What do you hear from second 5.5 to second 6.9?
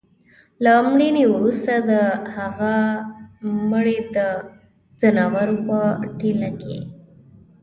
په ټېله کي